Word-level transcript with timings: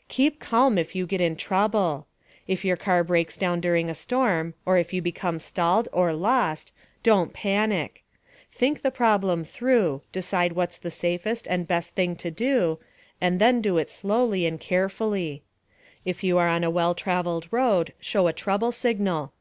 * 0.00 0.08
KEEP 0.08 0.40
CALM 0.40 0.78
IF 0.78 0.96
YOU 0.96 1.06
GET 1.06 1.20
IN 1.20 1.36
TROUBLE. 1.36 2.08
If 2.48 2.64
your 2.64 2.76
car 2.76 3.04
breaks 3.04 3.36
down 3.36 3.60
during 3.60 3.88
a 3.88 3.94
storm, 3.94 4.54
or 4.64 4.78
if 4.78 4.92
you 4.92 5.00
become 5.00 5.38
stalled 5.38 5.88
or 5.92 6.12
lost, 6.12 6.72
don't 7.04 7.32
panic. 7.32 8.02
Think 8.50 8.82
the 8.82 8.90
problem 8.90 9.44
through, 9.44 10.02
decide 10.10 10.54
what's 10.54 10.78
the 10.78 10.90
safest 10.90 11.46
and 11.46 11.68
best 11.68 11.94
thing 11.94 12.16
to 12.16 12.32
do, 12.32 12.80
and 13.20 13.38
then 13.38 13.60
do 13.60 13.78
it 13.78 13.88
slowly 13.88 14.44
and 14.44 14.58
carefully. 14.60 15.44
If 16.04 16.24
you 16.24 16.36
are 16.36 16.48
on 16.48 16.64
a 16.64 16.70
well 16.70 16.96
traveled 16.96 17.46
road, 17.52 17.92
show 18.00 18.26
a 18.26 18.32
trouble 18.32 18.72
signal. 18.72 19.32